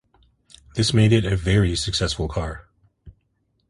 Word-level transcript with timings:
This 0.73 0.95
made 0.95 1.13
it 1.13 1.25
a 1.25 1.35
very 1.37 1.75
successful 1.75 2.27
car. 2.27 2.67